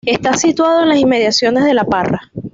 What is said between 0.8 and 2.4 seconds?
en las inmediaciones de La Parra.